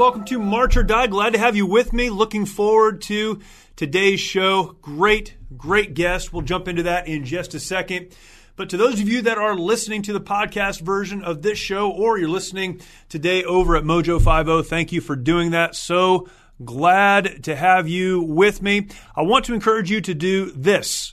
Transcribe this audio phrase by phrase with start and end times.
[0.00, 1.06] Welcome to March or Die.
[1.08, 2.08] Glad to have you with me.
[2.08, 3.38] Looking forward to
[3.76, 4.78] today's show.
[4.80, 6.32] Great, great guest.
[6.32, 8.16] We'll jump into that in just a second.
[8.56, 11.90] But to those of you that are listening to the podcast version of this show
[11.90, 15.74] or you're listening today over at Mojo 50, thank you for doing that.
[15.74, 16.30] So
[16.64, 18.88] glad to have you with me.
[19.14, 21.12] I want to encourage you to do this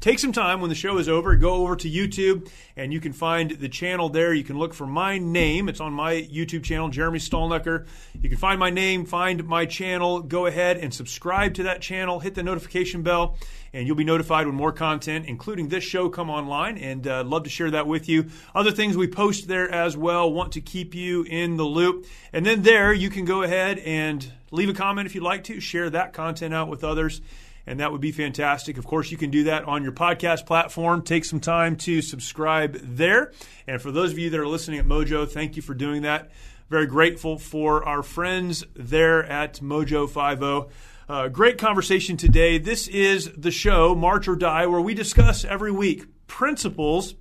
[0.00, 3.12] take some time when the show is over, go over to YouTube and you can
[3.12, 4.32] find the channel there.
[4.32, 5.68] You can look for my name.
[5.68, 7.86] It's on my YouTube channel, Jeremy Stalnecker.
[8.20, 12.20] You can find my name, find my channel, go ahead and subscribe to that channel,
[12.20, 13.36] hit the notification bell,
[13.72, 16.78] and you'll be notified when more content, including this show, come online.
[16.78, 18.26] And uh, love to share that with you.
[18.54, 20.32] Other things we post there as well.
[20.32, 22.06] Want to keep you in the loop.
[22.32, 25.60] And then there, you can go ahead and leave a comment if you'd like to,
[25.60, 27.20] share that content out with others
[27.68, 28.78] and that would be fantastic.
[28.78, 31.02] Of course, you can do that on your podcast platform.
[31.02, 33.32] Take some time to subscribe there.
[33.66, 36.30] And for those of you that are listening at Mojo, thank you for doing that.
[36.70, 40.74] Very grateful for our friends there at Mojo 50.
[41.10, 42.56] Uh, great conversation today.
[42.56, 47.16] This is the show, March or Die, where we discuss every week principles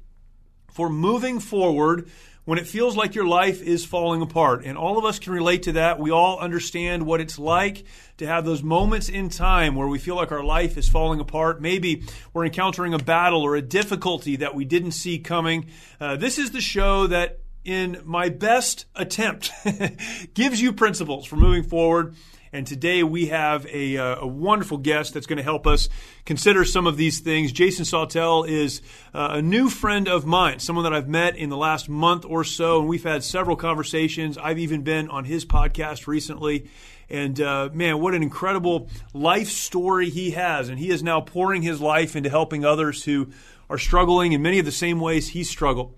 [0.71, 2.09] for moving forward
[2.47, 4.63] when it feels like your life is falling apart.
[4.63, 5.99] And all of us can relate to that.
[5.99, 7.83] We all understand what it's like
[8.19, 11.61] to have those moments in time where we feel like our life is falling apart.
[11.61, 15.65] Maybe we're encountering a battle or a difficulty that we didn't see coming.
[15.99, 19.51] Uh, this is the show that, in my best attempt,
[20.33, 22.15] gives you principles for moving forward
[22.57, 25.89] and today we have a, uh, a wonderful guest that's going to help us
[26.25, 27.51] consider some of these things.
[27.51, 28.81] Jason Sautel is
[29.13, 32.43] uh, a new friend of mine, someone that I've met in the last month or
[32.43, 34.39] so, and we've had several conversations.
[34.39, 36.67] I've even been on his podcast recently.
[37.11, 40.69] And uh, man, what an incredible life story he has.
[40.69, 43.29] And he is now pouring his life into helping others who
[43.69, 45.93] are struggling in many of the same ways he struggled.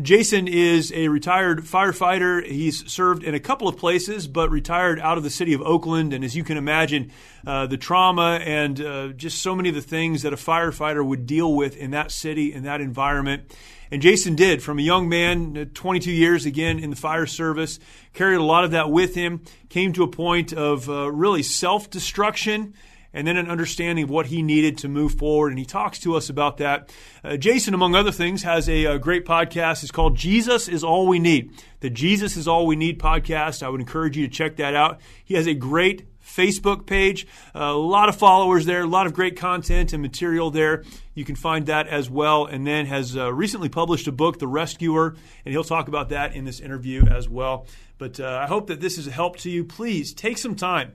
[0.00, 2.46] Jason is a retired firefighter.
[2.46, 6.14] He's served in a couple of places, but retired out of the city of Oakland.
[6.14, 7.12] And as you can imagine,
[7.46, 11.26] uh, the trauma and uh, just so many of the things that a firefighter would
[11.26, 13.54] deal with in that city, in that environment.
[13.90, 17.78] And Jason did from a young man, uh, 22 years again in the fire service,
[18.14, 21.90] carried a lot of that with him, came to a point of uh, really self
[21.90, 22.72] destruction
[23.14, 25.48] and then an understanding of what he needed to move forward.
[25.50, 26.92] And he talks to us about that.
[27.22, 29.82] Uh, Jason, among other things, has a, a, great podcast.
[29.82, 31.52] It's called Jesus is All We Need.
[31.80, 33.62] The Jesus is All We Need podcast.
[33.62, 35.00] I would encourage you to check that out.
[35.24, 39.36] He has a great Facebook page, a lot of followers there, a lot of great
[39.36, 40.84] content and material there.
[41.14, 42.46] You can find that as well.
[42.46, 46.34] And then has uh, recently published a book, The Rescuer, and he'll talk about that
[46.34, 47.66] in this interview as well.
[47.98, 49.64] But uh, I hope that this is a help to you.
[49.64, 50.92] Please take some time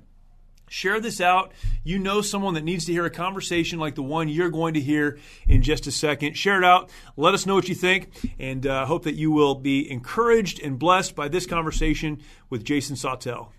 [0.70, 1.54] Share this out.
[1.84, 4.82] You know someone that needs to hear a conversation like the one you're going to
[4.82, 5.18] hear
[5.48, 6.36] in just a second.
[6.36, 6.90] Share it out.
[7.16, 10.78] Let us know what you think, and uh, hope that you will be encouraged and
[10.78, 13.50] blessed by this conversation with Jason Sautel.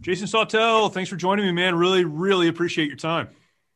[0.00, 1.74] Jason Sautel, thanks for joining me, man.
[1.74, 3.28] Really, really appreciate your time.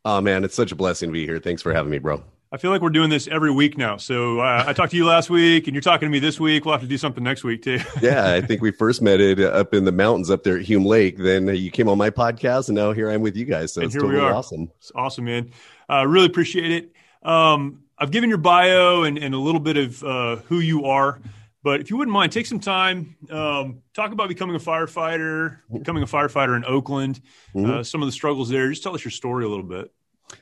[0.04, 1.38] Oh, man, it's such a blessing to be here.
[1.38, 2.22] Thanks for having me, bro.
[2.54, 3.96] I feel like we're doing this every week now.
[3.96, 6.66] So uh, I talked to you last week, and you're talking to me this week.
[6.66, 7.78] We'll have to do something next week too.
[8.02, 10.84] yeah, I think we first met it up in the mountains up there at Hume
[10.84, 11.16] Lake.
[11.16, 13.72] Then you came on my podcast, and now here I am with you guys.
[13.72, 14.70] So and it's totally awesome.
[14.76, 15.50] It's awesome, man.
[15.88, 16.92] Uh, really appreciate it.
[17.26, 21.22] Um, I've given your bio and, and a little bit of uh, who you are.
[21.62, 26.02] But if you wouldn't mind, take some time, um, talk about becoming a firefighter, becoming
[26.02, 27.20] a firefighter in Oakland,
[27.54, 27.70] mm-hmm.
[27.70, 28.68] uh, some of the struggles there.
[28.68, 29.90] Just tell us your story a little bit.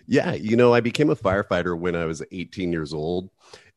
[0.06, 3.30] Yeah, you know, I became a firefighter when I was 18 years old.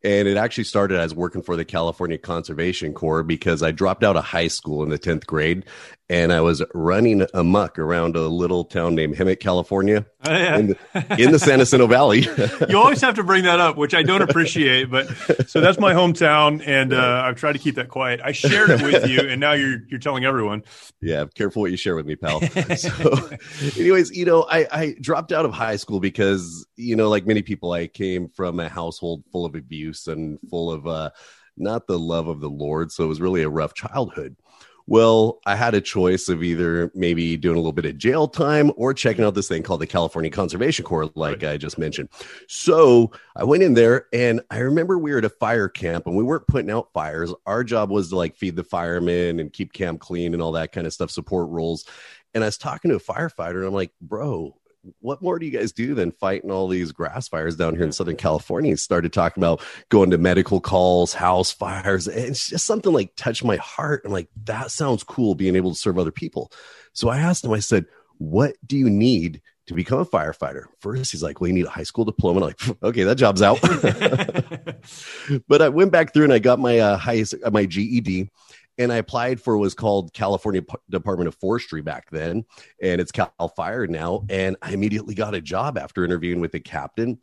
[0.05, 4.17] And it actually started as working for the California Conservation Corps because I dropped out
[4.17, 5.63] of high school in the 10th grade
[6.09, 10.57] and I was running amuck around a little town named Hemet, California, Oh, yeah.
[10.57, 12.27] in, the, in the San Jacinto Valley.
[12.69, 14.91] you always have to bring that up, which I don't appreciate.
[14.91, 15.07] But
[15.49, 18.19] so that's my hometown, and uh, I've tried to keep that quiet.
[18.23, 20.63] I shared it with you, and now you're you're telling everyone.
[21.01, 22.41] yeah, careful what you share with me, pal.
[22.77, 23.29] so,
[23.77, 27.41] anyways, you know, I, I dropped out of high school because, you know, like many
[27.41, 31.09] people, I came from a household full of abuse and full of uh,
[31.57, 32.91] not the love of the Lord.
[32.91, 34.35] So it was really a rough childhood.
[34.85, 38.71] Well, I had a choice of either maybe doing a little bit of jail time
[38.75, 42.09] or checking out this thing called the California Conservation Corps, like I just mentioned.
[42.49, 46.17] So I went in there and I remember we were at a fire camp and
[46.17, 47.33] we weren't putting out fires.
[47.45, 50.73] Our job was to like feed the firemen and keep camp clean and all that
[50.73, 51.85] kind of stuff, support roles.
[52.33, 54.57] And I was talking to a firefighter and I'm like, bro,
[54.99, 57.91] what more do you guys do than fighting all these grass fires down here in
[57.91, 58.71] Southern California?
[58.71, 62.07] He started talking about going to medical calls, house fires.
[62.07, 64.01] And it's just something like touched my heart.
[64.05, 66.51] I'm like, that sounds cool being able to serve other people.
[66.93, 67.85] So I asked him, I said,
[68.17, 70.65] what do you need to become a firefighter?
[70.79, 72.39] First, he's like, well, you need a high school diploma.
[72.39, 73.61] I'm like, okay, that job's out.
[75.47, 78.29] but I went back through and I got my uh, highest, my GED
[78.77, 82.45] and I applied for what was called California P- Department of Forestry back then,
[82.81, 84.25] and it's Cal Fire now.
[84.29, 87.19] And I immediately got a job after interviewing with the captain.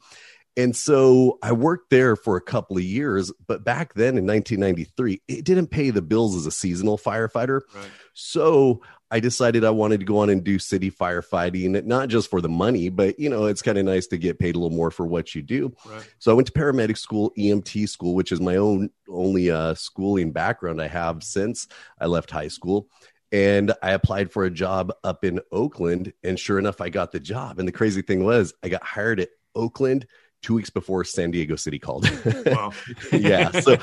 [0.56, 5.22] And so I worked there for a couple of years, but back then in 1993,
[5.28, 7.60] it didn't pay the bills as a seasonal firefighter.
[7.74, 7.86] Right.
[8.14, 12.40] So I decided I wanted to go on and do city firefighting, not just for
[12.40, 14.90] the money, but you know, it's kind of nice to get paid a little more
[14.90, 15.74] for what you do.
[15.84, 16.08] Right.
[16.18, 20.30] So I went to paramedic school, EMT school, which is my own only uh, schooling
[20.32, 21.66] background I have since
[22.00, 22.88] I left high school.
[23.32, 27.20] And I applied for a job up in Oakland, and sure enough, I got the
[27.20, 27.60] job.
[27.60, 30.06] And the crazy thing was, I got hired at Oakland
[30.42, 32.08] two weeks before San Diego City called.
[32.46, 32.72] Wow.
[33.12, 33.50] yeah.
[33.60, 33.76] So,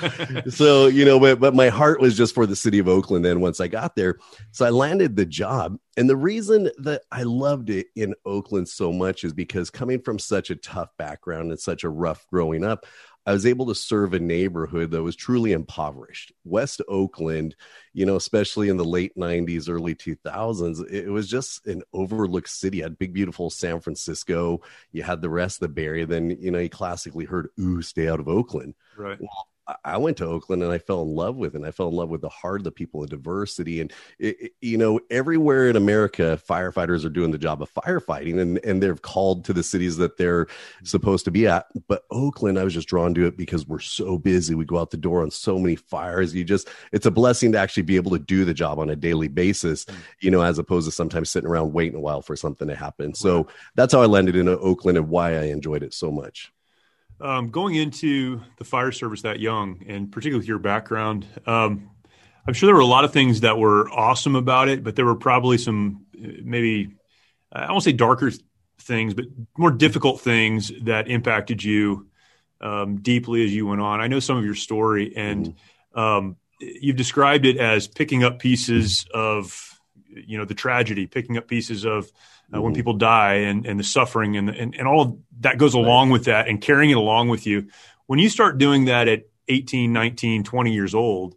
[0.49, 3.23] so you know, but but my heart was just for the city of Oakland.
[3.23, 4.17] Then once I got there,
[4.51, 8.91] so I landed the job, and the reason that I loved it in Oakland so
[8.91, 12.85] much is because coming from such a tough background and such a rough growing up.
[13.27, 16.31] I was able to serve a neighborhood that was truly impoverished.
[16.45, 17.57] West Oakland,
[17.91, 22.77] you know, especially in the late 90s, early 2000s, it was just an overlooked city.
[22.77, 24.61] You had big, beautiful San Francisco.
[24.93, 26.05] You had the rest of the Bay Area.
[26.05, 28.75] Then, you know, you classically heard, ooh, stay out of Oakland.
[28.97, 29.19] Right.
[29.21, 29.27] I-
[29.83, 31.57] I went to Oakland and I fell in love with it.
[31.57, 34.41] And I fell in love with the heart of the people, the diversity, and it,
[34.41, 38.81] it- you know, everywhere in America, firefighters are doing the job of firefighting, and and
[38.81, 40.47] they're called to the cities that they're
[40.83, 41.67] supposed to be at.
[41.87, 44.55] But Oakland, I was just drawn to it because we're so busy.
[44.55, 46.33] We go out the door on so many fires.
[46.33, 48.95] You just, it's a blessing to actually be able to do the job on a
[48.95, 49.95] daily basis, mm.
[50.19, 53.13] you know, as opposed to sometimes sitting around waiting a while for something to happen.
[53.13, 56.51] So that's how I landed in Oakland and why I enjoyed it so much.
[57.19, 61.89] Um, going into the fire service that young, and particularly with your background, um,
[62.47, 65.05] I'm sure there were a lot of things that were awesome about it, but there
[65.05, 66.95] were probably some uh, maybe
[67.51, 68.31] I won't say darker
[68.79, 69.25] things, but
[69.57, 72.07] more difficult things that impacted you
[72.61, 73.99] um, deeply as you went on.
[73.99, 75.55] I know some of your story, and
[75.93, 79.76] um, you've described it as picking up pieces of
[80.25, 82.11] you know the tragedy, picking up pieces of
[82.53, 86.09] uh, when people die and, and the suffering and, and and all that goes along
[86.09, 87.67] with that and carrying it along with you.
[88.05, 91.35] When you start doing that at 18, 19, 20 years old,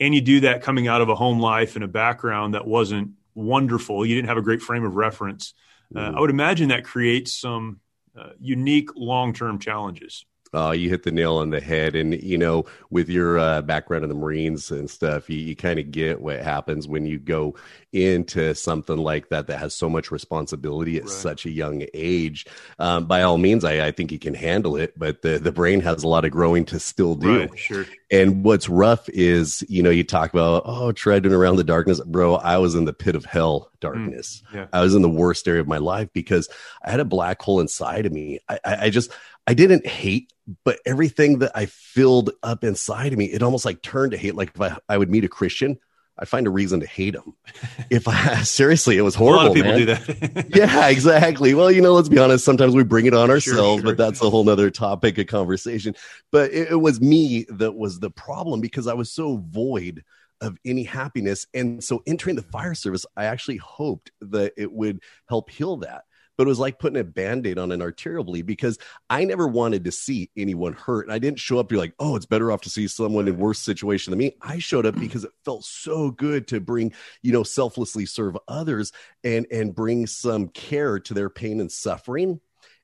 [0.00, 3.12] and you do that coming out of a home life and a background that wasn't
[3.34, 5.54] wonderful, you didn't have a great frame of reference.
[5.94, 6.12] Uh.
[6.16, 7.80] I would imagine that creates some
[8.18, 10.24] uh, unique long term challenges.
[10.54, 11.94] Oh, you hit the nail on the head.
[11.96, 15.78] And, you know, with your uh, background in the Marines and stuff, you, you kind
[15.78, 17.54] of get what happens when you go
[17.92, 21.10] into something like that that has so much responsibility at Right.
[21.10, 22.46] such a young age.
[22.78, 25.80] Um, by all means, I, I think you can handle it, but the, the brain
[25.80, 27.40] has a lot of growing to still do.
[27.40, 27.86] Right, sure.
[28.10, 32.00] And what's rough is, you know, you talk about, oh, treading around the darkness.
[32.00, 34.42] Bro, I was in the pit of hell darkness.
[34.54, 34.66] yeah.
[34.72, 36.48] I was in the worst area of my life because
[36.84, 38.38] I had a black hole inside of me.
[38.48, 39.10] I, I, I just,
[39.46, 40.32] I didn't hate,
[40.64, 44.34] but everything that I filled up inside of me, it almost like turned to hate.
[44.34, 45.78] Like if I, I would meet a Christian,
[46.18, 47.34] I'd find a reason to hate him.
[47.90, 49.38] if I, seriously, it was A horrible.
[49.38, 50.46] lot of people man do that.
[50.54, 51.54] yeah, exactly.
[51.54, 52.44] Well, you know, let's be honest.
[52.44, 53.90] Sometimes we bring it on Sure, ourselves, sure.
[53.90, 55.94] but that's a whole nother topic of conversation.
[56.30, 60.04] But it, it was me that was the problem because I was so void
[60.40, 61.46] of any happiness.
[61.54, 66.04] And so entering the fire service, I actually hoped that it would help heal that.
[66.36, 68.78] But it was like putting a band-aid on an arterial bleed because
[69.10, 71.06] I never wanted to see anyone hurt.
[71.06, 73.28] And I didn't show up to be like, oh, it's better off to see someone
[73.28, 74.36] in worse situation than me.
[74.40, 78.92] I showed up because it felt so good to bring, you know, selflessly serve others
[79.24, 82.40] and and bring some care to their pain and suffering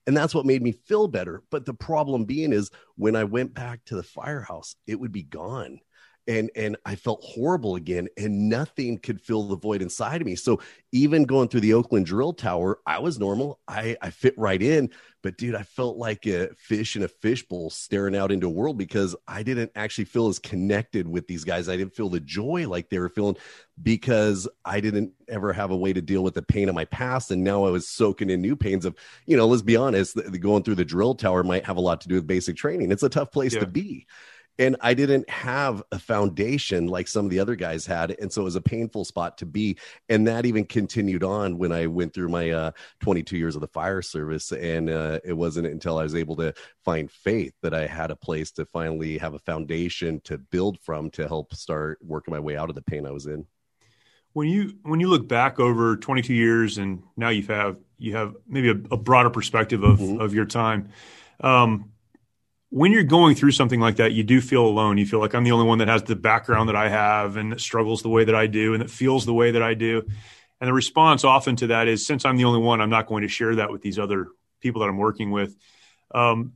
[0.09, 3.55] and that's what made me feel better but the problem being is when i went
[3.55, 5.79] back to the firehouse it would be gone
[6.29, 10.37] and and I felt horrible again, and nothing could fill the void inside of me.
[10.37, 10.61] So
[10.93, 13.59] even going through the Oakland drill tower, I was normal.
[13.67, 14.91] I I fit right in,
[15.23, 18.77] but dude, I felt like a fish in a fishbowl staring out into a world
[18.77, 21.69] because I didn't actually feel as connected with these guys.
[21.69, 23.37] I didn't feel the joy like they were feeling
[23.83, 27.31] because I didn't ever have a way to deal with the pain of my past,
[27.31, 28.95] and now I was soaking in new pains of
[29.25, 29.47] you know.
[29.47, 32.09] Let's be honest, the, the going through the drill tower might have a lot to
[32.09, 32.93] do with basic training.
[32.93, 33.61] It's a tough place yeah.
[33.61, 34.07] to be
[34.59, 38.43] and I didn't have a foundation like some of the other guys had, and so
[38.43, 39.79] it was a painful spot to be.
[40.09, 43.69] And that even continued on when I went through my uh, 22 years of the
[43.69, 46.53] fire service, and uh, it wasn't until I was able to
[46.85, 51.11] find faith that I had a place to finally have a foundation to build from
[51.11, 53.47] to help start working my way out of the pain I was in.
[54.33, 58.37] When you when you look back over 22 years, and now you have you have
[58.47, 60.21] maybe a, a broader perspective of mm-hmm.
[60.21, 60.91] of your time.
[61.41, 61.93] Um,
[62.71, 64.99] when you're going through something like that, you do feel alone.
[64.99, 67.53] You feel like I'm the only one that has the background that I have and
[67.53, 70.03] that struggles the way that I do and that feels the way that I do.
[70.61, 73.23] And the response often to that is, since I'm the only one, I'm not going
[73.23, 74.29] to share that with these other
[74.61, 75.57] people that I'm working with.
[76.15, 76.55] Um,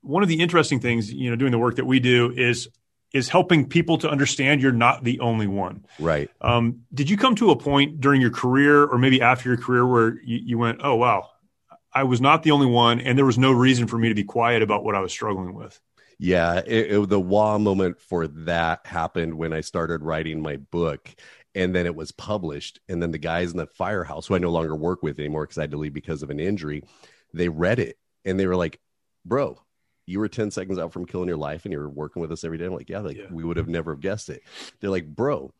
[0.00, 2.68] one of the interesting things, you know, doing the work that we do is
[3.12, 5.86] is helping people to understand you're not the only one.
[6.00, 6.28] Right.
[6.40, 9.86] Um, did you come to a point during your career or maybe after your career
[9.86, 11.30] where you, you went, oh wow,
[11.94, 14.24] I was not the only one, and there was no reason for me to be
[14.24, 15.80] quiet about what I was struggling with.
[16.18, 21.08] Yeah, it, it, the wow moment for that happened when I started writing my book,
[21.54, 22.80] and then it was published.
[22.88, 25.58] And then the guys in the firehouse, who I no longer work with anymore because
[25.58, 26.82] I had to leave because of an injury,
[27.32, 28.80] they read it and they were like,
[29.24, 29.58] "Bro,
[30.06, 32.58] you were 10 seconds out from killing your life and you're working with us every
[32.58, 32.66] day.
[32.66, 33.26] I'm like, yeah, like yeah.
[33.30, 34.42] we would have never guessed it.
[34.80, 35.52] They're like, bro,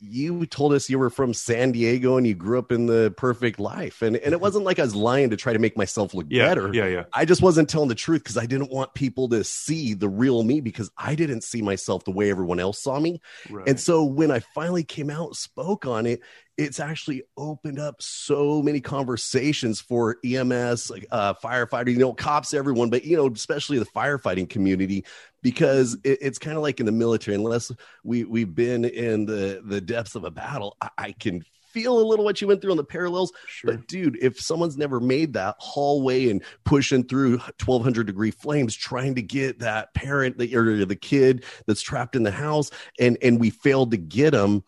[0.00, 3.60] you told us you were from San Diego and you grew up in the perfect
[3.60, 4.00] life.
[4.00, 6.48] And and it wasn't like I was lying to try to make myself look yeah,
[6.48, 6.70] better.
[6.72, 7.04] Yeah, yeah.
[7.12, 10.42] I just wasn't telling the truth because I didn't want people to see the real
[10.42, 13.20] me because I didn't see myself the way everyone else saw me.
[13.50, 13.68] Right.
[13.68, 16.22] And so when I finally came out spoke on it,
[16.60, 22.90] it's actually opened up so many conversations for EMS, uh, firefighter, you know, cops, everyone,
[22.90, 25.04] but you know, especially the firefighting community,
[25.42, 27.34] because it, it's kind of like in the military.
[27.34, 27.72] Unless
[28.04, 31.42] we we've been in the the depths of a battle, I, I can
[31.72, 33.32] feel a little what you went through on the parallels.
[33.46, 33.72] Sure.
[33.72, 39.14] But dude, if someone's never made that hallway and pushing through 1200 degree flames, trying
[39.14, 43.40] to get that parent that or the kid that's trapped in the house, and and
[43.40, 44.64] we failed to get them,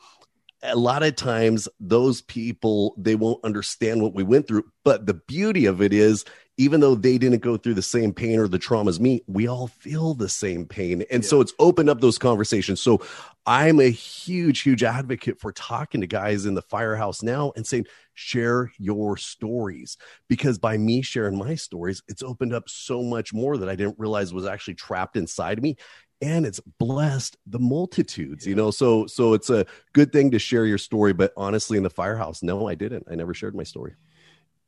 [0.63, 5.15] a lot of times those people they won't understand what we went through but the
[5.15, 6.25] beauty of it is
[6.59, 9.47] even though they didn't go through the same pain or the trauma as me we
[9.47, 11.03] all feel the same pain.
[11.11, 11.29] And yeah.
[11.29, 12.81] so it's opened up those conversations.
[12.81, 13.01] So
[13.45, 17.87] i'm a huge huge advocate for talking to guys in the firehouse now and saying
[18.15, 19.97] share your stories.
[20.29, 23.99] Because by me sharing my stories it's opened up so much more that i didn't
[23.99, 25.77] realize was actually trapped inside me.
[26.21, 28.71] And it's blessed the multitudes you know?
[28.71, 32.43] So so it's a good thing to share your story but honestly in the firehouse
[32.43, 33.07] no i didn't.
[33.11, 33.95] I never shared my story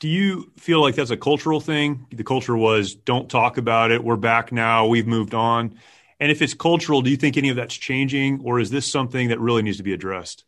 [0.00, 2.06] do you feel like that's a cultural thing?
[2.10, 4.02] The culture was don't talk about it.
[4.02, 4.86] We're back now.
[4.86, 5.78] We've moved on.
[6.20, 9.28] And if it's cultural do you think any of that's changing or is this something
[9.28, 10.44] that really needs to be addressed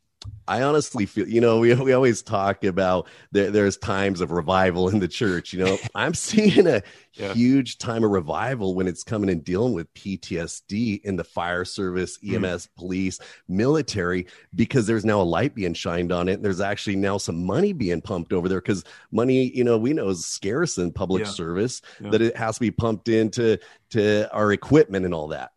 [0.49, 4.88] I honestly feel, you know, we, we always talk about there, there's times of revival
[4.88, 5.52] in the church.
[5.52, 6.82] You know, I'm seeing a
[7.14, 7.35] yeah.
[7.35, 12.18] huge time of revival when it's coming and dealing with PTSD in the fire service,
[12.25, 12.68] EMS, mm.
[12.76, 13.18] police,
[13.49, 16.42] military, because there's now a light being shined on it.
[16.42, 20.11] There's actually now some money being pumped over there because money, you know, we know
[20.11, 21.30] is scarce in public yeah.
[21.30, 22.11] service, yeah.
[22.11, 23.58] that it has to be pumped into
[23.90, 25.52] to our equipment and all that.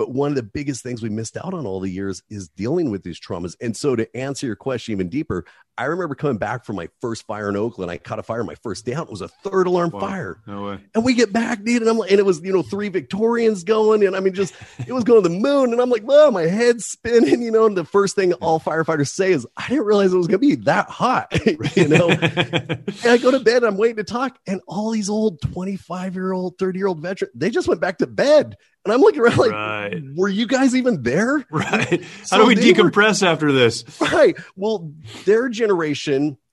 [0.00, 2.90] But one of the biggest things we missed out on all the years is dealing
[2.90, 3.54] with these traumas.
[3.60, 5.44] And so, to answer your question even deeper,
[5.80, 7.90] I remember coming back from my first fire in Oakland.
[7.90, 9.06] I caught a fire my first day out.
[9.06, 10.00] It was a third alarm wow.
[10.00, 10.38] fire.
[10.46, 10.78] No way.
[10.94, 13.64] And we get back, dude, and I'm like, and it was you know three Victorians
[13.64, 14.54] going, and I mean, just
[14.86, 17.64] it was going to the moon, and I'm like, well, my head's spinning, you know.
[17.64, 20.46] And the first thing all firefighters say is, I didn't realize it was going to
[20.46, 21.28] be that hot,
[21.74, 22.10] you know.
[22.10, 26.32] and I go to bed, I'm waiting to talk, and all these old 25 year
[26.32, 28.54] old, 30 year old veterans, they just went back to bed.
[28.84, 30.02] And I'm looking around like, right.
[30.16, 31.44] were you guys even there?
[31.50, 32.02] Right.
[32.24, 33.84] So How do we decompress were, after this?
[34.00, 34.34] Right.
[34.56, 34.90] Well,
[35.26, 35.69] their generation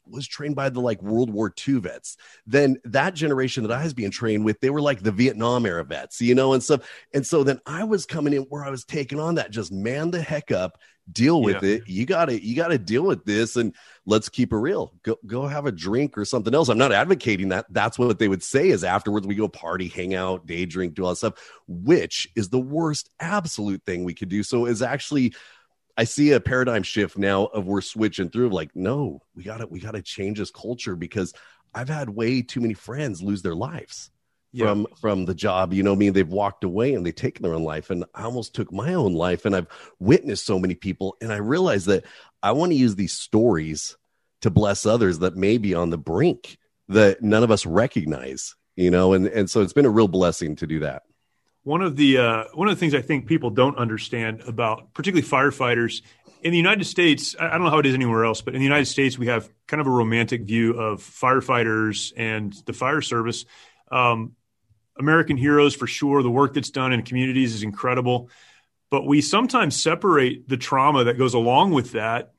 [0.10, 2.18] was trained by the like World War II vets.
[2.46, 5.84] Then that generation that I was being trained with, they were like the Vietnam era
[5.84, 6.88] vets, you know, and stuff.
[7.14, 10.12] And so then I was coming in where I was taking on that, just man
[10.12, 10.78] the heck up,
[11.12, 11.76] deal with yeah.
[11.76, 11.84] it.
[11.88, 13.74] You gotta, you gotta deal with this and
[14.06, 14.94] let's keep it real.
[15.04, 16.70] Go, go have a drink or something else.
[16.70, 17.66] I'm not advocating that.
[17.70, 21.04] That's what they would say is afterwards we go party, hang out, day drink, do
[21.04, 24.44] all that stuff, which is the worst absolute thing we could do.
[24.44, 25.34] So is actually
[25.98, 29.80] I see a paradigm shift now of we're switching through like, no, we gotta we
[29.80, 31.34] gotta change this culture because
[31.74, 34.12] I've had way too many friends lose their lives
[34.58, 34.96] from yeah.
[35.02, 36.14] from the job you know I mean?
[36.14, 39.14] They've walked away and they've taken their own life and i almost took my own
[39.14, 39.68] life and i've
[40.00, 42.06] witnessed so many people and i realized that
[42.42, 43.98] i want to use these stories
[44.42, 48.92] to bless others that may be on the brink that none of us recognize you
[48.92, 49.12] know?
[49.12, 51.04] And and so it's been a real blessing to do that
[51.68, 55.28] one of the uh, one of the things I think people don't understand about particularly
[55.28, 56.02] firefighters
[56.42, 58.66] in the United States, I don't know how it is anywhere else, but in the
[58.66, 63.44] United States, we have kind of a romantic view of firefighters and the fire service.
[63.92, 64.38] Um,
[64.98, 66.24] American heroes for sure.
[66.24, 68.30] The work that's done in communities is incredible,
[68.90, 72.32] but we sometimes separate the trauma that goes along with that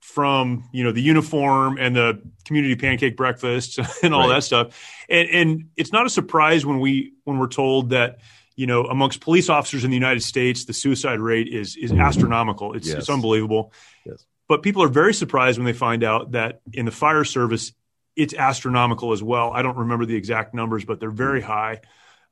[0.00, 4.34] from you know the uniform and the community pancake breakfasts and all right.
[4.34, 4.76] that stuff.
[5.08, 8.18] And, and it's not a surprise when we when we're told that
[8.56, 12.74] you know, amongst police officers in the United States, the suicide rate is is astronomical.
[12.74, 12.98] It's yes.
[12.98, 13.72] it's unbelievable.
[14.04, 14.24] Yes.
[14.48, 17.72] But people are very surprised when they find out that in the fire service,
[18.16, 19.52] it's astronomical as well.
[19.52, 21.80] I don't remember the exact numbers, but they're very high.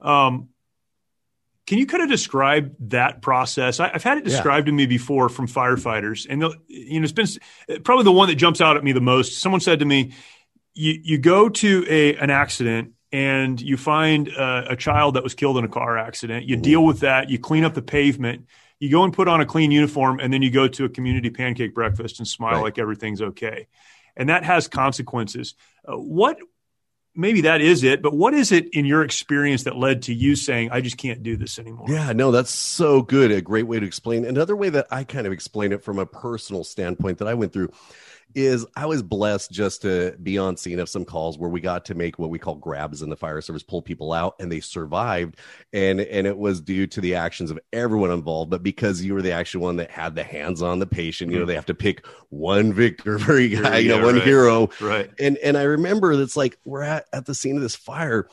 [0.01, 0.51] Um,
[1.67, 3.81] can you kind of describe that process?
[3.81, 4.73] I, have had it described yeah.
[4.73, 8.61] to me before from firefighters, and you know, it's been probably the one that jumps
[8.61, 9.41] out at me the most.
[9.41, 10.13] Someone said to me,
[10.75, 15.35] "You you go to a an accident and you find a, a child that was
[15.35, 16.47] killed in a car accident.
[16.47, 17.31] You deal with that.
[17.31, 18.47] You clean up the pavement.
[18.79, 21.31] You go and put on a clean uniform, and then you go to a community
[21.31, 22.63] pancake breakfast and smile right.
[22.63, 23.67] like everything's okay.
[24.17, 25.55] And that has consequences.
[25.87, 26.39] Uh, what
[27.15, 30.37] maybe that is it, but what is it in your experience that led to you
[30.37, 31.87] saying, I just can't do this anymore?
[31.89, 33.31] Yeah, no, that's so good.
[33.31, 34.25] A great way to explain.
[34.25, 37.53] Another way that I kind of explain it from a personal standpoint that I went
[37.53, 37.71] through
[38.35, 41.85] is I was blessed just to be on scene of some calls where we got
[41.87, 44.61] to make what we call grabs in the fire service, pull people out, and they
[44.61, 45.37] survived.
[45.73, 49.23] And and it was due to the actions of everyone involved, but because you were
[49.23, 51.49] the actual one that had the hands on the patient, you know, mm-hmm.
[51.49, 54.25] they have to pick one victor for you know, yeah, one right.
[54.25, 54.69] hero.
[54.81, 55.11] Right.
[55.19, 58.29] And and I remember it's like we're at, at the scene of this fire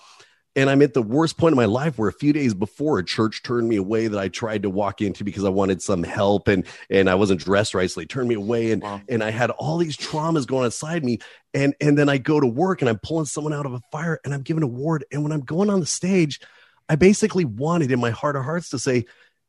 [0.58, 3.06] and I'm at the worst point in my life where a few days before a
[3.06, 6.48] church turned me away that I tried to walk into because I wanted some help
[6.48, 9.00] and and I wasn't dressed right, so they turned me away and wow.
[9.08, 11.20] and I had all these traumas going inside me.
[11.54, 14.20] And and then I go to work and I'm pulling someone out of a fire
[14.26, 15.06] and I'm giving a word.
[15.12, 16.42] And when I'm going on the stage,
[16.90, 19.06] I basically wanted in my heart of hearts to say,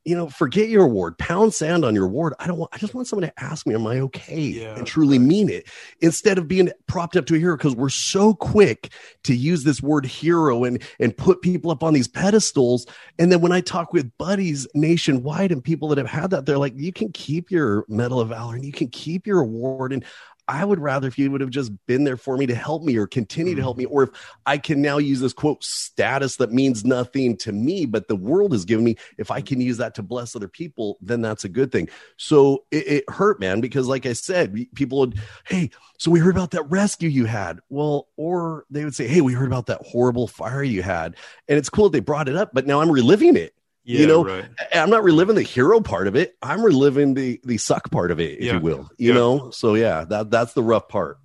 [0.08, 2.32] you know, forget your award, pound sand on your award.
[2.38, 4.40] I don't want, I just want someone to ask me, am I okay?
[4.40, 5.26] Yeah, and truly right.
[5.26, 5.68] mean it
[6.00, 8.90] instead of being propped up to a hero because we're so quick
[9.24, 12.86] to use this word hero and, and put people up on these pedestals.
[13.18, 16.56] And then when I talk with buddies nationwide and people that have had that, they're
[16.56, 19.92] like, you can keep your Medal of Valor and you can keep your award.
[19.92, 20.06] And
[20.48, 22.96] I would rather if you would have just been there for me to help me
[22.96, 23.90] or continue to help mm-hmm.
[23.90, 24.10] me, or if
[24.46, 28.52] I can now use this quote status that means nothing to me, but the world
[28.52, 31.48] has given me, if I can use that to bless other people, then that's a
[31.48, 31.88] good thing.
[32.16, 36.34] So it, it hurt, man, because like I said, people would, hey, so we heard
[36.34, 37.60] about that rescue you had.
[37.68, 41.16] Well, or they would say, hey, we heard about that horrible fire you had.
[41.46, 43.54] And it's cool that they brought it up, but now I'm reliving it.
[43.84, 44.44] Yeah, you know, right.
[44.74, 46.36] I'm not reliving the hero part of it.
[46.42, 48.54] I'm reliving the the suck part of it, if yeah.
[48.54, 48.90] you will.
[48.98, 49.14] You yeah.
[49.14, 51.18] know, so yeah, that that's the rough part.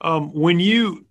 [0.00, 1.06] Um, when you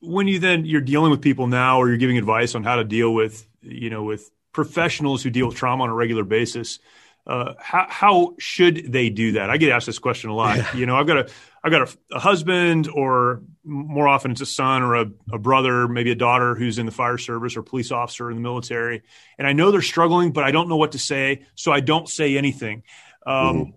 [0.00, 2.84] when you then you're dealing with people now, or you're giving advice on how to
[2.84, 6.80] deal with you know with professionals who deal with trauma on a regular basis,
[7.26, 9.50] uh, how how should they do that?
[9.50, 10.74] I get asked this question a lot.
[10.74, 11.30] You know, I've got a
[11.64, 15.88] I've got a, a, husband, or more often it's a son or a, a, brother,
[15.88, 19.02] maybe a daughter who's in the fire service or police officer in the military,
[19.38, 22.06] and I know they're struggling, but I don't know what to say, so I don't
[22.06, 22.82] say anything.
[23.26, 23.70] Um, mm-hmm.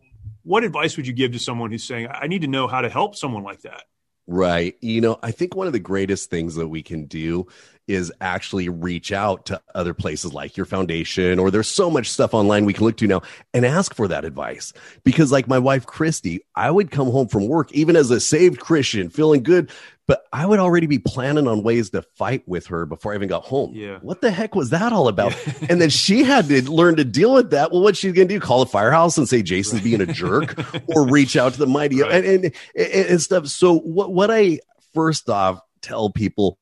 [0.43, 2.89] What advice would you give to someone who's saying, "I need to know how to
[2.89, 3.83] help someone like that"?
[4.27, 4.75] Right.
[4.81, 7.47] You know, I think one of the greatest things that we can do
[7.87, 12.33] is actually reach out to other places like your foundation or there's so much stuff
[12.33, 13.21] online we can look to now
[13.53, 14.73] and ask for that advice.
[15.03, 18.59] Because like my wife christy i would come home from work even as a saved
[18.59, 19.71] christian feeling good
[20.05, 23.27] but i would already be planning on ways to fight with her before i even
[23.27, 23.71] got home.
[23.73, 23.99] Yeah.
[24.01, 25.35] What the heck was that all about?
[25.69, 27.71] And then she had to learn to deal with that.
[27.71, 28.39] Well what's she gonna do?
[28.39, 29.83] Call a firehouse and say jason's right.
[29.83, 30.55] being a jerk
[30.87, 32.11] or reach out to the mighty right.
[32.11, 32.45] and, and,
[32.75, 33.47] and and stuff.
[33.47, 34.59] So what what i
[34.93, 36.57] first off tell people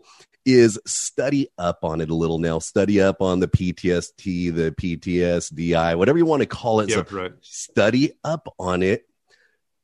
[0.46, 2.60] is study up on it a little now.
[2.60, 6.90] Study up on the PTSD, the PTSDI, whatever you want to call it.
[6.90, 7.34] Yeah, so right.
[7.42, 9.08] Study up on it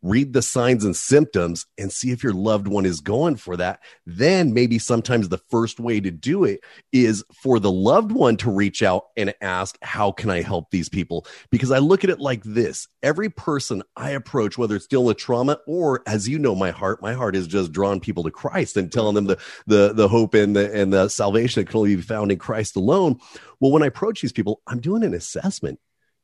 [0.02, 3.80] read the signs and symptoms and see if your loved one is going for that.
[4.06, 6.62] Then maybe sometimes the first way to do it
[6.92, 10.90] is for the loved one to reach out and ask, How can I help these
[10.90, 11.26] people?
[11.52, 15.18] Because I look at it like this every person I approach, whether it's dealing with
[15.18, 18.78] trauma or as you know, my heart, my heart is just drawing people to Christ
[18.78, 19.38] and telling them the
[19.68, 22.76] the the hope and the and the salvation that can only be found in Christ
[22.76, 23.20] alone.
[23.60, 25.80] Well, when I approach these people, I'm doing an assessment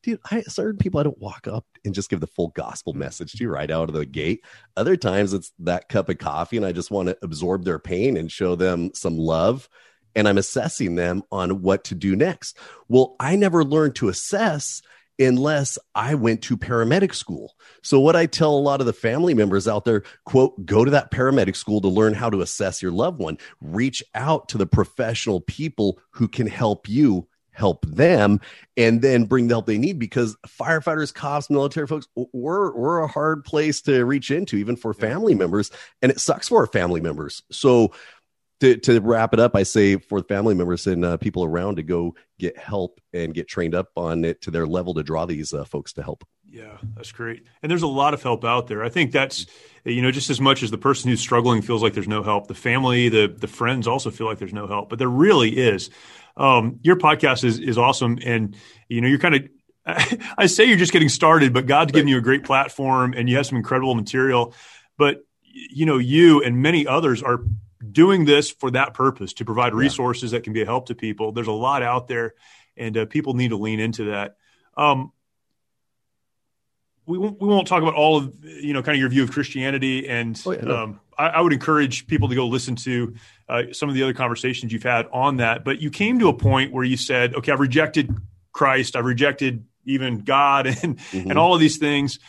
[0.07, 3.33] dude, I certain people I don't walk up and just give the full gospel message
[3.33, 4.45] to right out of the gate.
[4.77, 8.15] Other times it's that cup of coffee and I just want to absorb their pain
[8.15, 9.67] and show them some love.
[10.17, 12.57] and I'm assessing them on what to do next.
[12.89, 14.81] Well, I never learned to assess
[15.19, 17.53] unless I went to paramedic school.
[17.83, 20.91] So what I tell a lot of the family members out there, quote, go to
[20.91, 23.37] that paramedic school to learn how to assess your loved one.
[23.61, 28.39] Reach out to the professional people who can help you help them
[28.77, 33.07] and then bring the help they need because firefighters cops military folks we're we're a
[33.07, 35.71] hard place to reach into even for family members
[36.03, 37.91] and it sucks for our family members so
[38.59, 41.75] to, to wrap it up, I say for the family members and uh, people around
[41.75, 45.25] to go get help and get trained up on it to their level to draw
[45.25, 46.23] these uh, folks to help.
[46.43, 47.43] Yeah, that's great.
[47.61, 48.83] And there's a lot of help out there.
[48.83, 49.45] I think that's
[49.85, 52.47] you know just as much as the person who's struggling feels like there's no help,
[52.47, 55.89] the family, the the friends also feel like there's no help, but there really is.
[56.37, 58.55] Um, your podcast is is awesome, and
[58.87, 59.49] you know you're kind of
[60.37, 63.37] I say you're just getting started, but God's given you a great platform and you
[63.37, 64.53] have some incredible material.
[64.97, 67.39] But you know, you and many others are
[67.91, 70.37] doing this for that purpose to provide resources yeah.
[70.39, 71.31] that can be a help to people.
[71.31, 72.33] There's a lot out there,
[72.75, 74.35] and uh, people need to lean into that.
[74.75, 75.11] Um,
[77.07, 79.31] we won't, we won't talk about all of you know kind of your view of
[79.31, 80.83] Christianity, and oh, yeah, no.
[80.83, 83.15] um, I, I, would encourage people to go listen to
[83.47, 85.63] uh, some of the other conversations you've had on that.
[85.63, 88.13] But you came to a point where you said, "Okay, I've rejected
[88.51, 91.29] Christ, I've rejected even God, and mm-hmm.
[91.29, 92.19] and all of these things."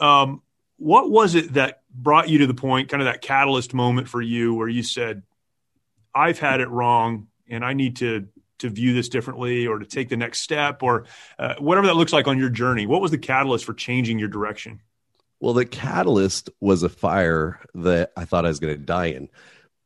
[0.00, 0.42] Um,
[0.76, 4.20] what was it that brought you to the point, kind of that catalyst moment for
[4.20, 5.22] you, where you said,
[6.12, 8.26] "I've had it wrong, and I need to
[8.58, 11.04] to view this differently, or to take the next step, or
[11.38, 12.86] uh, whatever that looks like on your journey"?
[12.86, 14.80] What was the catalyst for changing your direction?
[15.40, 19.28] Well, the catalyst was a fire that I thought I was going to die in.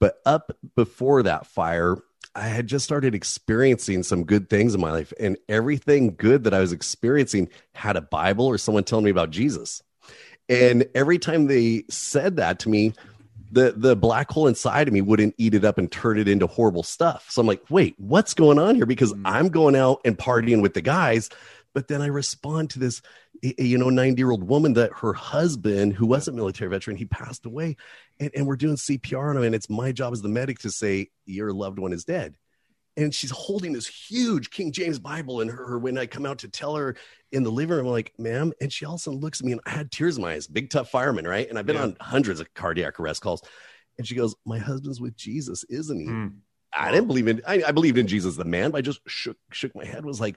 [0.00, 1.96] But up before that fire,
[2.34, 6.54] I had just started experiencing some good things in my life, and everything good that
[6.54, 9.82] I was experiencing had a Bible or someone telling me about Jesus.
[10.48, 12.92] And every time they said that to me,
[13.50, 16.46] the the black hole inside of me wouldn't eat it up and turn it into
[16.46, 17.26] horrible stuff.
[17.30, 18.86] So I'm like, wait, what's going on here?
[18.86, 19.22] Because mm.
[19.24, 21.30] I'm going out and partying with the guys,
[21.74, 23.02] but then I respond to this,
[23.42, 27.04] you know, 90 year old woman that her husband, who was a military veteran, he
[27.04, 27.76] passed away,
[28.20, 30.70] and, and we're doing CPR on him, and it's my job as the medic to
[30.70, 32.34] say your loved one is dead
[32.98, 36.48] and she's holding this huge King James Bible in her when I come out to
[36.48, 36.96] tell her
[37.30, 38.52] in the living room, I'm like, ma'am.
[38.60, 40.32] And she all of a sudden looks at me and I had tears in my
[40.32, 41.48] eyes, big tough fireman, right?
[41.48, 41.84] And I've been yeah.
[41.84, 43.42] on hundreds of cardiac arrest calls.
[43.98, 46.06] And she goes, My husband's with Jesus, isn't he?
[46.06, 46.34] Mm.
[46.76, 49.36] I didn't believe in I, I, believed in Jesus the man, but I just shook
[49.52, 50.36] shook my head, was like,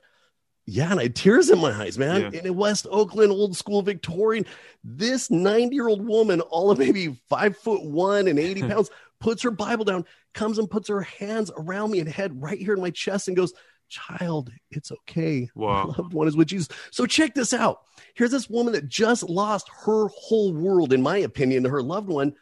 [0.66, 2.22] yeah, and I had tears in my eyes, man.
[2.22, 2.28] Yeah.
[2.28, 4.46] And in West Oakland, old school Victorian,
[4.84, 9.44] this 90 year old woman, all of maybe five foot one and 80 pounds, puts
[9.44, 12.82] her Bible down, comes and puts her hands around me and head right here in
[12.82, 13.54] my chest and goes,
[13.88, 15.50] Child, it's okay.
[15.54, 15.88] Wow.
[15.88, 16.70] My loved one is with Jesus.
[16.92, 17.80] So check this out.
[18.16, 22.08] Here's this woman that just lost her whole world, in my opinion, to her loved
[22.08, 22.34] one.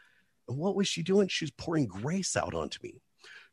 [0.47, 1.27] And what was she doing?
[1.27, 3.01] She's pouring grace out onto me.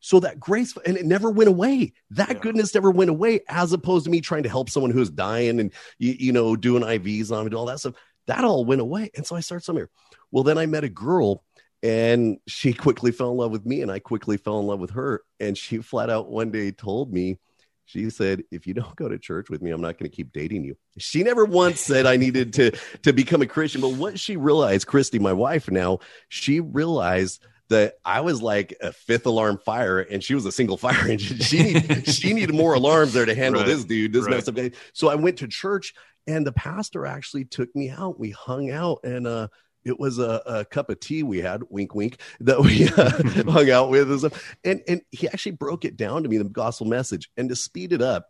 [0.00, 1.94] So that grace, and it never went away.
[2.10, 2.38] That yeah.
[2.38, 5.72] goodness never went away, as opposed to me trying to help someone who's dying and
[5.98, 7.94] you, you know doing IVs on and all that stuff.
[8.26, 9.88] That all went away, and so I started somewhere.
[10.30, 11.44] Well, then I met a girl
[11.86, 14.90] and she quickly fell in love with me and i quickly fell in love with
[14.90, 17.38] her and she flat out one day told me
[17.84, 20.32] she said if you don't go to church with me i'm not going to keep
[20.32, 22.72] dating you she never once said i needed to
[23.02, 27.94] to become a christian but what she realized christy my wife now she realized that
[28.04, 31.38] I was like a fifth alarm fire and she was a single fire engine.
[31.38, 33.66] She need, she needed more alarms there to handle right.
[33.66, 34.54] this dude, this right.
[34.54, 34.70] guy.
[34.92, 35.92] So I went to church
[36.28, 38.20] and the pastor actually took me out.
[38.20, 39.48] We hung out and uh
[39.86, 43.70] it was a, a, cup of tea we had, wink, wink, that we uh, hung
[43.70, 44.56] out with, and, stuff.
[44.64, 47.92] and and he actually broke it down to me the gospel message, and to speed
[47.92, 48.26] it up.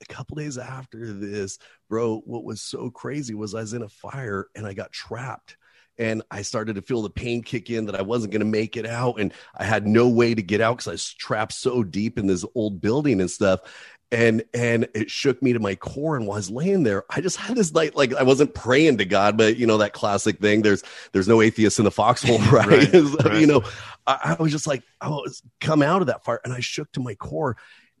[0.00, 3.88] A couple days after this, bro, what was so crazy was I was in a
[3.88, 5.56] fire and I got trapped
[5.98, 8.76] and I started to feel the pain kick in that I wasn't going to make
[8.76, 11.82] it out, and I had no way to get out because I was trapped so
[11.82, 13.60] deep in this old building and stuff
[14.10, 17.20] and and it shook me to my core and while I was laying there i
[17.20, 20.38] just had this night like i wasn't praying to god but you know that classic
[20.38, 22.92] thing there's there's no atheists in the foxhole right, right,
[23.24, 23.40] right.
[23.40, 23.62] you know
[24.06, 26.60] I, I, was just like oh, i was come out of that fire and i
[26.60, 27.56] shook to my core.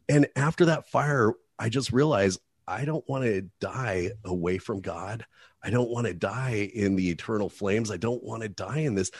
[0.08, 5.26] And after that fire i just realized i don't want to die away from god.
[5.62, 7.90] I don't want to die in the eternal flames.
[7.90, 9.10] I don't want to die in this.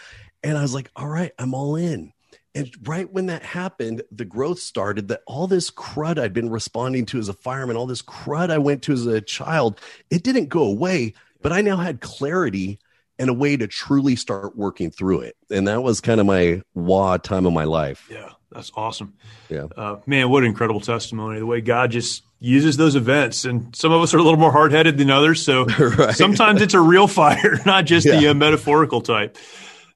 [0.43, 2.13] And i was like all right i'm all in
[2.59, 7.07] and right when that happened, the growth started that all this crud I'd been responding
[7.07, 10.47] to as a fireman, all this crud I went to as a child, it didn't
[10.47, 12.81] go away, but I now had clarity
[13.17, 15.37] and a way to truly start working through it.
[15.51, 18.09] And that was kind of my wah time of my life.
[18.11, 19.15] Yeah, that's awesome.
[19.49, 19.67] Yeah.
[19.77, 21.39] Uh, man, what an incredible testimony.
[21.39, 23.45] The way God just uses those events.
[23.45, 25.45] And some of us are a little more hard headed than others.
[25.45, 26.15] So right.
[26.15, 28.19] sometimes it's a real fire, not just yeah.
[28.19, 29.39] the uh, metaphorical type.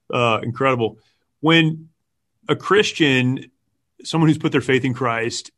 [0.09, 0.97] Uh, incredible.
[1.41, 1.89] When
[2.47, 3.51] a Christian
[4.03, 5.51] someone who's put their faith in Christ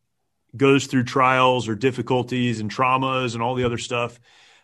[0.56, 4.20] goes through trials or difficulties and traumas and all the other stuff,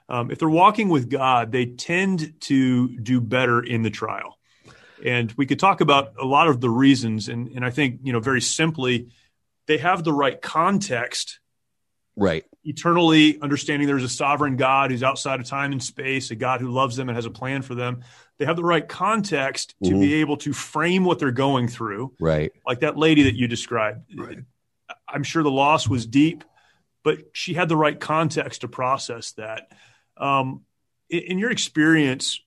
[0.08, 4.38] um, if they're walking with God, they tend to do better in the trial.
[5.04, 7.28] And we could talk about a lot of the reasons.
[7.28, 9.10] And, and I think, you know, very simply,
[9.68, 11.40] they have the right context.
[12.16, 12.46] Right.
[12.64, 16.70] Eternally understanding there's a sovereign God who's outside of time and space, a God who
[16.70, 18.04] loves them and has a plan for them.
[18.42, 20.00] They have the right context to mm-hmm.
[20.00, 22.16] be able to frame what they're going through.
[22.20, 22.52] Right.
[22.66, 24.02] Like that lady that you described.
[24.18, 24.40] Right.
[25.08, 26.44] I'm sure the loss was deep,
[27.04, 29.68] but she had the right context to process that.
[30.18, 30.64] Um,
[31.08, 32.42] in, in your experience,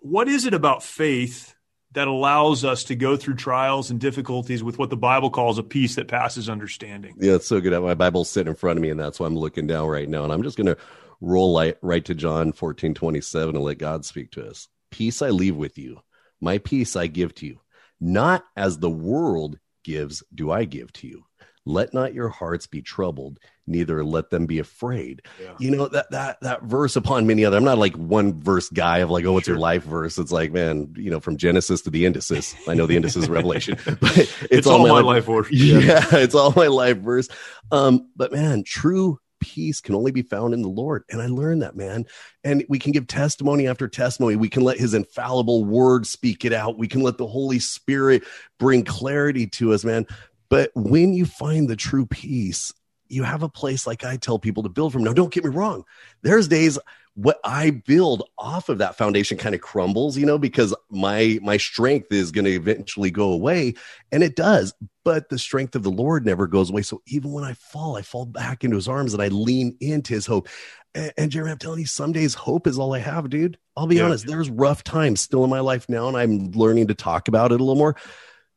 [0.00, 1.54] what is it about faith
[1.92, 5.62] that allows us to go through trials and difficulties with what the Bible calls a
[5.62, 7.14] peace that passes understanding.
[7.16, 7.80] Yeah, it's so good.
[7.80, 10.24] My Bible's sitting in front of me, and that's why I'm looking down right now.
[10.24, 10.76] And I'm just going to
[11.20, 14.66] roll light, right to John 14 27 and let God speak to us.
[14.90, 16.00] Peace I leave with you,
[16.40, 17.60] my peace I give to you.
[18.00, 21.24] Not as the world gives, do I give to you
[21.68, 25.52] let not your hearts be troubled neither let them be afraid yeah.
[25.58, 28.98] you know that that that verse upon many other i'm not like one verse guy
[28.98, 29.54] of like oh what's sure.
[29.54, 32.86] your life verse it's like man you know from genesis to the indices i know
[32.86, 35.78] the indices is revelation but it's, it's all, all, my, life verse yeah.
[36.12, 37.28] yeah it's all my life verse
[37.70, 41.04] um but man true peace can only be found in the Lord.
[41.10, 42.06] And I learned that, man.
[42.44, 44.36] And we can give testimony after testimony.
[44.36, 46.78] We can let his infallible word speak it out.
[46.78, 48.24] We can let the Holy Spirit
[48.58, 50.06] bring clarity to us, man.
[50.48, 52.72] But when you find the true peace,
[53.08, 55.04] you have a place like I tell people to build from.
[55.04, 55.84] Now, don't get me wrong.
[56.22, 56.78] There's days
[57.18, 61.56] what I build off of that foundation kind of crumbles, you know, because my my
[61.56, 63.74] strength is going to eventually go away,
[64.12, 64.72] and it does.
[65.04, 66.82] But the strength of the Lord never goes away.
[66.82, 70.14] So even when I fall, I fall back into His arms and I lean into
[70.14, 70.48] His hope.
[70.94, 73.58] And, and Jeremy, I'm telling you, some days hope is all I have, dude.
[73.76, 74.04] I'll be yeah.
[74.04, 74.24] honest.
[74.24, 77.60] There's rough times still in my life now, and I'm learning to talk about it
[77.60, 77.96] a little more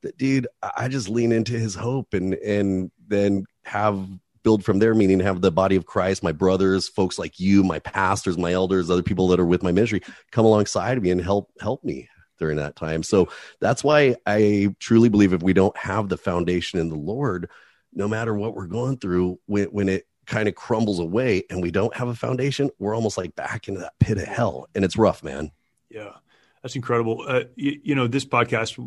[0.04, 0.48] that dude,
[0.78, 4.08] I just lean into his hope and and then have
[4.44, 7.80] build from there, meaning have the body of Christ, my brothers, folks like you, my
[7.80, 10.02] pastors, my elders, other people that are with my ministry
[10.32, 13.04] come alongside me and help help me during that time.
[13.04, 17.50] So that's why I truly believe if we don't have the foundation in the Lord,
[17.94, 21.72] no matter what we're going through, when when it kind of crumbles away and we
[21.72, 24.68] don't have a foundation, we're almost like back into that pit of hell.
[24.74, 25.52] And it's rough, man.
[25.90, 26.14] Yeah.
[26.62, 27.26] That's incredible.
[27.28, 28.78] Uh, you, you know, this podcast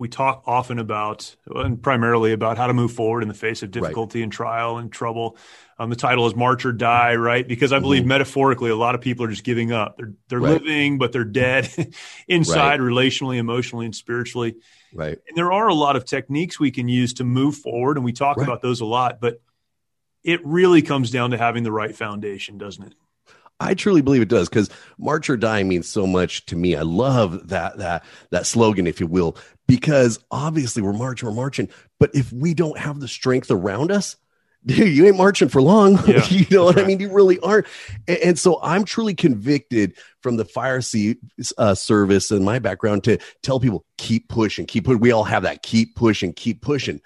[0.00, 3.70] we talk often about and primarily about how to move forward in the face of
[3.70, 4.24] difficulty right.
[4.24, 5.36] and trial and trouble.
[5.78, 7.46] Um, the title is March or Die, right?
[7.46, 8.08] Because I believe mm-hmm.
[8.08, 9.98] metaphorically, a lot of people are just giving up.
[9.98, 10.52] They're they're right.
[10.52, 11.70] living, but they're dead
[12.28, 12.80] inside, right.
[12.80, 14.56] relationally, emotionally, and spiritually.
[14.94, 15.18] Right.
[15.28, 18.14] And there are a lot of techniques we can use to move forward, and we
[18.14, 19.20] talk about those a lot.
[19.20, 19.42] But
[20.24, 22.94] it really comes down to having the right foundation, doesn't it?
[23.60, 26.74] I truly believe it does because march or die means so much to me.
[26.74, 29.36] I love that that that slogan, if you will,
[29.70, 31.68] because obviously we're marching, we're marching.
[32.00, 34.16] But if we don't have the strength around us,
[34.66, 35.96] dude, you ain't marching for long.
[36.08, 36.84] Yeah, you know what right.
[36.84, 36.98] I mean?
[36.98, 37.66] You really aren't.
[38.08, 41.20] And, and, so I'm truly convicted from the fire seat
[41.56, 45.00] uh, service and my background to tell people keep pushing, keep pushing.
[45.00, 47.00] We all have that keep pushing, keep pushing.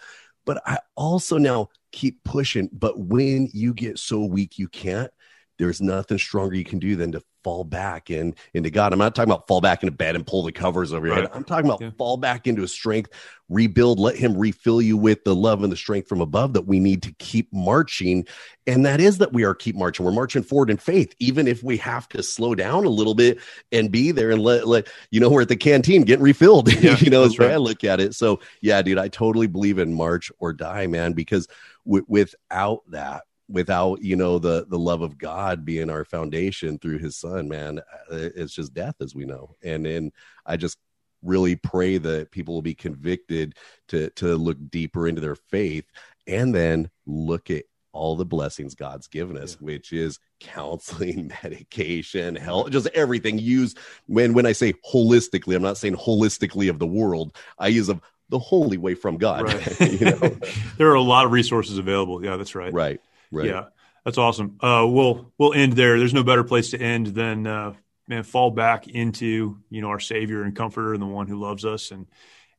[0.46, 2.70] But I also now keep pushing.
[2.72, 5.11] But when you get so weak you can't,
[5.59, 8.93] there's nothing stronger you can do than to fall back in into God.
[8.93, 11.25] I'm not talking about fall back into bed and pull the covers over your right.
[11.25, 11.31] head.
[11.35, 11.91] I'm talking about yeah.
[11.97, 13.11] fall back into a strength,
[13.49, 16.81] rebuild, let him refill you with the love and the strength from above that we
[16.81, 18.27] need to keep marching.
[18.67, 20.05] And that is that we are keep marching.
[20.07, 23.39] We're marching forward in faith, even if we have to slow down a little bit
[23.71, 26.97] and be there and let, let you know, we're at the canteen getting refilled, yeah,
[26.99, 27.53] you know, as right.
[27.53, 28.15] I look at it.
[28.15, 31.47] So yeah, dude, I totally believe in march or die, man, because
[31.85, 36.99] w- without that, without you know the the love of god being our foundation through
[36.99, 37.79] his son man
[38.11, 40.13] uh, it's just death as we know and and
[40.47, 40.79] i just
[41.23, 43.55] really pray that people will be convicted
[43.89, 45.85] to to look deeper into their faith
[46.27, 49.65] and then look at all the blessings God's given us, yeah.
[49.65, 53.75] which is counseling, medication, health, just everything Use
[54.07, 57.37] when when I say holistically, I'm not saying holistically of the world.
[57.59, 59.45] I use of the holy way from God.
[59.45, 59.81] Right.
[59.93, 60.17] you know?
[60.77, 62.25] there are a lot of resources available.
[62.25, 62.73] Yeah, that's right.
[62.73, 63.01] Right.
[63.35, 63.47] Right.
[63.47, 63.64] Yeah,
[64.05, 64.59] that's awesome.
[64.61, 65.99] Uh, we'll we'll end there.
[65.99, 67.75] There's no better place to end than uh,
[68.07, 71.64] man fall back into you know our Savior and Comforter and the one who loves
[71.64, 72.07] us, and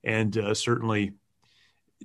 [0.03, 1.13] and uh, certainly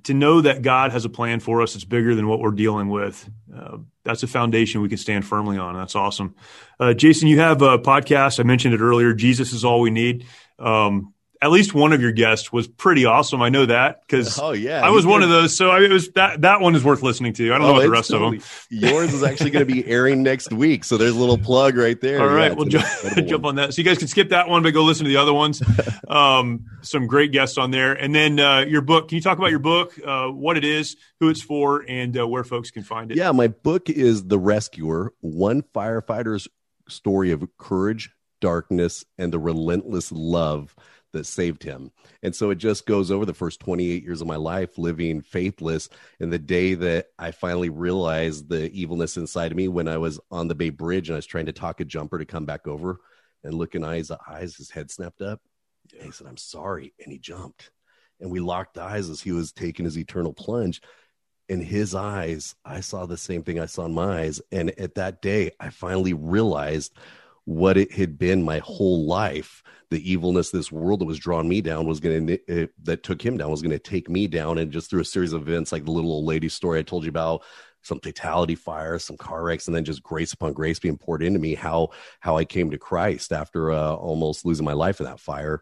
[0.03, 2.89] to know that God has a plan for us that's bigger than what we're dealing
[2.89, 3.29] with.
[3.53, 5.75] Uh, that's a foundation we can stand firmly on.
[5.75, 6.35] That's awesome.
[6.79, 8.39] Uh, Jason, you have a podcast.
[8.39, 9.13] I mentioned it earlier.
[9.13, 10.25] Jesus is all we need.
[10.57, 13.41] Um, at least one of your guests was pretty awesome.
[13.41, 15.55] I know that because oh yeah, I was one of those.
[15.55, 17.51] So I, it was that that one is worth listening to.
[17.51, 18.79] I don't oh, know about the rest totally, of them.
[18.79, 21.99] Yours is actually going to be airing next week, so there's a little plug right
[21.99, 22.21] there.
[22.21, 22.85] All right, yeah, we'll jump,
[23.27, 23.73] jump on that.
[23.73, 25.63] So you guys can skip that one, but go listen to the other ones.
[26.07, 29.07] um, some great guests on there, and then uh, your book.
[29.07, 32.27] Can you talk about your book, uh, what it is, who it's for, and uh,
[32.27, 33.17] where folks can find it?
[33.17, 36.47] Yeah, my book is The Rescuer: One Firefighter's
[36.87, 40.75] Story of Courage, Darkness, and the Relentless Love
[41.13, 41.91] that saved him.
[42.23, 45.89] And so it just goes over the first 28 years of my life living faithless.
[46.19, 50.19] And the day that I finally realized the evilness inside of me when I was
[50.29, 52.67] on the Bay Bridge and I was trying to talk a jumper to come back
[52.67, 52.99] over
[53.43, 55.41] and look in eyes, eyes, his head snapped up.
[55.93, 56.93] And he said, I'm sorry.
[57.03, 57.71] And he jumped.
[58.19, 60.81] And we locked eyes as he was taking his eternal plunge.
[61.49, 64.41] In his eyes, I saw the same thing I saw in my eyes.
[64.51, 66.93] And at that day, I finally realized
[67.45, 71.59] what it had been my whole life the evilness this world that was drawing me
[71.61, 74.57] down was going to that took him down was going to take me down.
[74.57, 77.03] And just through a series of events like the little old lady story i told
[77.03, 77.43] you about
[77.83, 81.39] some fatality fire some car wrecks and then just grace upon grace being poured into
[81.39, 81.89] me how
[82.21, 85.61] how i came to christ after uh, almost losing my life in that fire.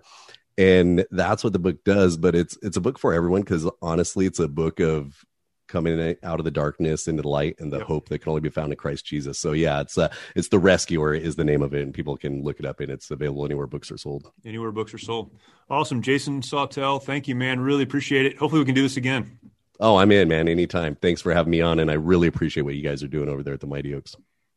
[0.58, 4.26] And that's what the book does but it's it's a book for everyone because honestly
[4.26, 5.26] it's a book of
[5.70, 7.88] coming out of the darkness into the light and the yep.
[7.88, 9.40] hope that can only be found in Christ Jesus.
[9.40, 12.44] So yeah, it's uh, it's the rescuer is the name of it, and people can
[12.44, 14.30] look it up, and it's available anywhere books are sold.
[14.44, 15.32] Anywhere books are sold.
[15.70, 17.02] Awesome, Jason Sautel.
[17.02, 17.62] Thank you, man.
[17.62, 18.38] Really appreciate it.
[18.38, 19.40] Hopefully, we can do this again.
[19.80, 20.50] Oh, I'm in, man.
[20.50, 20.96] Anytime.
[20.96, 23.44] Thanks for having me on, and I really appreciate what you guys are doing over
[23.44, 24.16] there at the Mighty Oaks.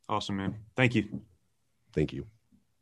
[0.08, 0.56] Awesome, man.
[0.74, 1.22] Thank you.
[1.92, 2.26] Thank you.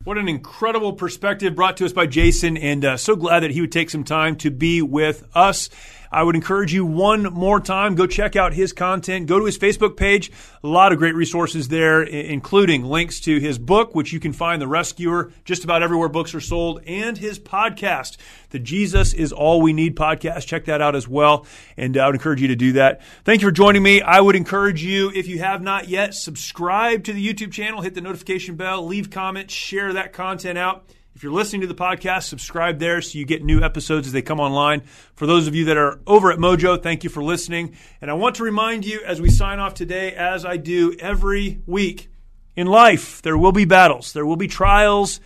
[0.03, 3.61] What an incredible perspective brought to us by Jason, and uh, so glad that he
[3.61, 5.69] would take some time to be with us.
[6.11, 9.27] I would encourage you one more time, go check out his content.
[9.27, 10.31] Go to his Facebook page.
[10.63, 14.61] A lot of great resources there, including links to his book, which you can find
[14.61, 18.17] The Rescuer just about everywhere books are sold, and his podcast,
[18.49, 20.47] the Jesus is All We Need podcast.
[20.47, 21.45] Check that out as well.
[21.77, 23.01] And I would encourage you to do that.
[23.23, 24.01] Thank you for joining me.
[24.01, 27.95] I would encourage you, if you have not yet, subscribe to the YouTube channel, hit
[27.95, 30.85] the notification bell, leave comments, share that content out.
[31.13, 34.21] If you're listening to the podcast, subscribe there so you get new episodes as they
[34.21, 34.81] come online.
[35.13, 37.75] For those of you that are over at Mojo, thank you for listening.
[38.01, 41.61] And I want to remind you as we sign off today, as I do every
[41.65, 42.09] week,
[42.55, 45.19] in life, there will be battles, there will be trials,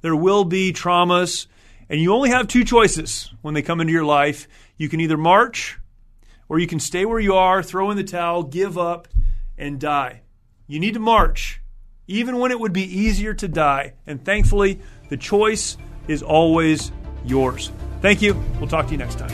[0.00, 1.46] there will be traumas,
[1.88, 4.48] and you only have two choices when they come into your life.
[4.76, 5.78] You can either march
[6.48, 9.08] or you can stay where you are, throw in the towel, give up,
[9.56, 10.22] and die.
[10.66, 11.61] You need to march,
[12.06, 13.94] even when it would be easier to die.
[14.06, 15.76] And thankfully, the choice
[16.08, 16.92] is always
[17.24, 17.70] yours.
[18.00, 18.34] Thank you.
[18.58, 19.30] We'll talk to you next time.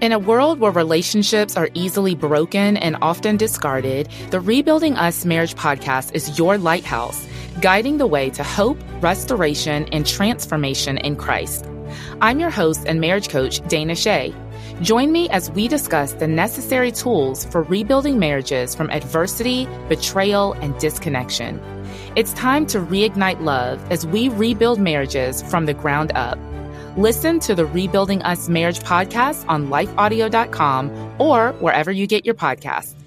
[0.00, 5.54] In a world where relationships are easily broken and often discarded, the Rebuilding Us Marriage
[5.56, 7.22] podcast is your lighthouse,
[7.60, 11.66] guiding the way to hope, restoration, and transformation in Christ.
[12.20, 14.34] I'm your host and marriage coach, Dana Shea.
[14.82, 20.78] Join me as we discuss the necessary tools for rebuilding marriages from adversity, betrayal, and
[20.78, 21.60] disconnection.
[22.16, 26.38] It's time to reignite love as we rebuild marriages from the ground up.
[26.96, 32.99] Listen to the Rebuilding Us Marriage podcast on lifeaudio.com or wherever you get your podcasts.